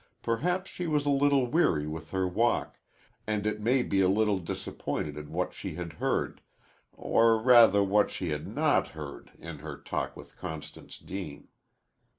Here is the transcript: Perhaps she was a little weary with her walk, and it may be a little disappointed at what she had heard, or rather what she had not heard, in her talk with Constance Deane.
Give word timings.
Perhaps 0.23 0.71
she 0.71 0.87
was 0.87 1.05
a 1.05 1.11
little 1.11 1.45
weary 1.45 1.85
with 1.85 2.09
her 2.09 2.27
walk, 2.27 2.79
and 3.27 3.45
it 3.45 3.61
may 3.61 3.83
be 3.83 4.01
a 4.01 4.07
little 4.09 4.39
disappointed 4.39 5.15
at 5.15 5.27
what 5.29 5.53
she 5.53 5.75
had 5.75 5.93
heard, 5.93 6.41
or 6.91 7.39
rather 7.39 7.83
what 7.83 8.09
she 8.09 8.29
had 8.29 8.47
not 8.47 8.87
heard, 8.97 9.29
in 9.37 9.59
her 9.59 9.77
talk 9.77 10.17
with 10.17 10.37
Constance 10.39 10.97
Deane. 10.97 11.49